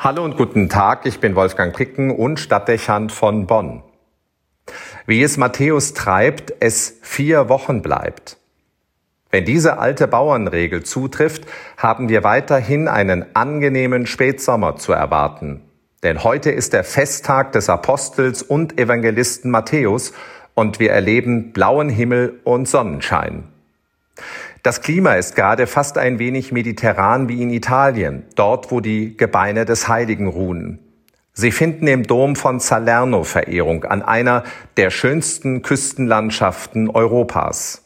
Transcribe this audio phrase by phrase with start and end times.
[0.00, 3.82] Hallo und guten Tag, ich bin Wolfgang Picken und Stadtdechant von Bonn.
[5.06, 8.36] Wie es Matthäus treibt, es vier Wochen bleibt.
[9.32, 15.62] Wenn diese alte Bauernregel zutrifft, haben wir weiterhin einen angenehmen Spätsommer zu erwarten.
[16.04, 20.12] Denn heute ist der Festtag des Apostels und Evangelisten Matthäus
[20.54, 23.48] und wir erleben blauen Himmel und Sonnenschein.
[24.68, 29.64] Das Klima ist gerade fast ein wenig mediterran wie in Italien, dort wo die Gebeine
[29.64, 30.78] des Heiligen ruhen.
[31.32, 34.44] Sie finden im Dom von Salerno Verehrung an einer
[34.76, 37.82] der schönsten Küstenlandschaften Europas.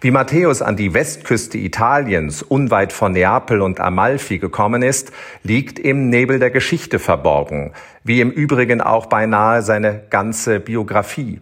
[0.00, 5.10] Wie Matthäus an die Westküste Italiens unweit von Neapel und Amalfi gekommen ist,
[5.42, 7.72] liegt im Nebel der Geschichte verborgen,
[8.04, 11.40] wie im Übrigen auch beinahe seine ganze Biografie.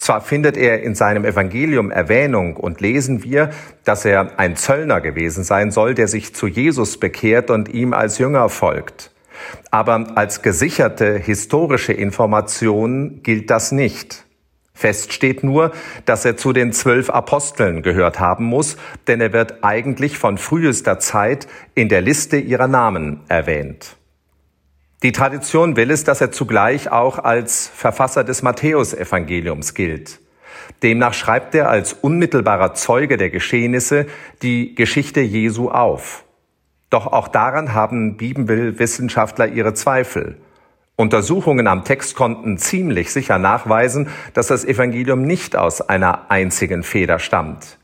[0.00, 3.50] Zwar findet er in seinem Evangelium Erwähnung und lesen wir,
[3.84, 8.16] dass er ein Zöllner gewesen sein soll, der sich zu Jesus bekehrt und ihm als
[8.16, 9.10] Jünger folgt.
[9.70, 14.24] Aber als gesicherte historische Information gilt das nicht.
[14.72, 15.70] Fest steht nur,
[16.06, 20.98] dass er zu den zwölf Aposteln gehört haben muss, denn er wird eigentlich von frühester
[20.98, 23.99] Zeit in der Liste ihrer Namen erwähnt.
[25.02, 30.20] Die Tradition will es, dass er zugleich auch als Verfasser des Matthäusevangeliums gilt.
[30.82, 34.06] Demnach schreibt er als unmittelbarer Zeuge der Geschehnisse
[34.42, 36.24] die Geschichte Jesu auf.
[36.90, 40.36] Doch auch daran haben Bibelwissenschaftler ihre Zweifel.
[40.96, 47.18] Untersuchungen am Text konnten ziemlich sicher nachweisen, dass das Evangelium nicht aus einer einzigen Feder
[47.18, 47.78] stammt.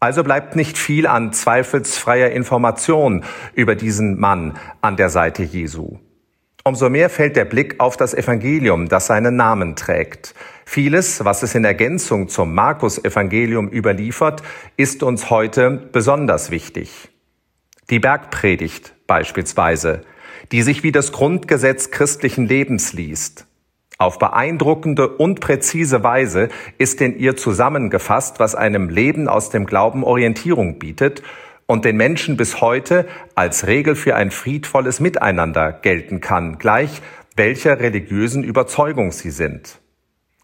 [0.00, 5.98] Also bleibt nicht viel an zweifelsfreier Information über diesen Mann an der Seite Jesu.
[6.64, 10.34] Umso mehr fällt der Blick auf das Evangelium, das seinen Namen trägt.
[10.64, 14.42] Vieles, was es in Ergänzung zum Markus-Evangelium überliefert,
[14.76, 17.10] ist uns heute besonders wichtig.
[17.90, 20.02] Die Bergpredigt beispielsweise,
[20.52, 23.46] die sich wie das Grundgesetz christlichen Lebens liest.
[23.98, 30.04] Auf beeindruckende und präzise Weise ist in ihr zusammengefasst, was einem Leben aus dem Glauben
[30.04, 31.22] Orientierung bietet
[31.72, 37.00] und den Menschen bis heute als Regel für ein friedvolles Miteinander gelten kann, gleich
[37.34, 39.80] welcher religiösen Überzeugung sie sind.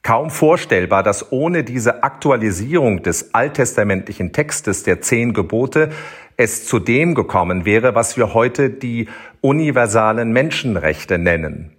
[0.03, 5.91] Kaum vorstellbar, dass ohne diese Aktualisierung des alttestamentlichen Textes der zehn Gebote
[6.39, 9.11] es zu dem gekommen wäre, was wir heute die
[9.43, 11.77] universalen Menschenrechte nennen.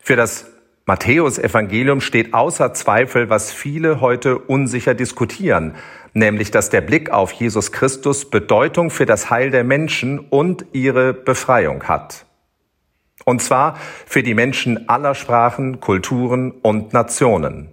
[0.00, 0.53] Für das
[0.86, 5.74] Matthäus-Evangelium steht außer Zweifel, was viele heute unsicher diskutieren,
[6.12, 11.14] nämlich dass der Blick auf Jesus Christus Bedeutung für das Heil der Menschen und ihre
[11.14, 12.26] Befreiung hat.
[13.24, 17.70] Und zwar für die Menschen aller Sprachen, Kulturen und Nationen.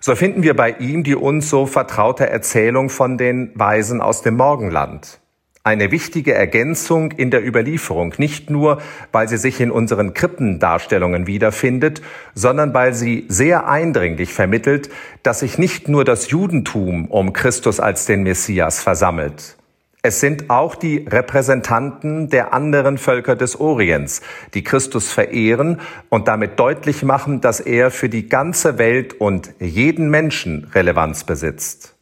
[0.00, 4.36] So finden wir bei ihm die uns so vertraute Erzählung von den Weisen aus dem
[4.36, 5.21] Morgenland
[5.64, 12.02] eine wichtige Ergänzung in der Überlieferung, nicht nur, weil sie sich in unseren Krippendarstellungen wiederfindet,
[12.34, 14.90] sondern weil sie sehr eindringlich vermittelt,
[15.22, 19.56] dass sich nicht nur das Judentum um Christus als den Messias versammelt.
[20.04, 24.20] Es sind auch die Repräsentanten der anderen Völker des Orients,
[24.54, 30.10] die Christus verehren und damit deutlich machen, dass er für die ganze Welt und jeden
[30.10, 31.94] Menschen Relevanz besitzt.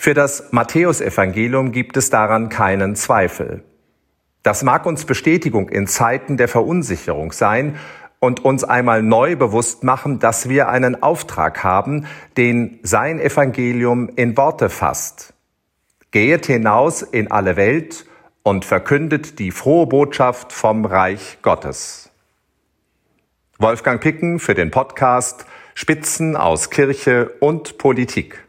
[0.00, 3.64] Für das Matthäusevangelium gibt es daran keinen Zweifel.
[4.44, 7.74] Das mag uns Bestätigung in Zeiten der Verunsicherung sein
[8.20, 14.36] und uns einmal neu bewusst machen, dass wir einen Auftrag haben, den sein Evangelium in
[14.36, 15.34] Worte fasst.
[16.12, 18.06] Gehet hinaus in alle Welt
[18.44, 22.08] und verkündet die frohe Botschaft vom Reich Gottes.
[23.58, 25.44] Wolfgang Picken für den Podcast
[25.74, 28.47] Spitzen aus Kirche und Politik.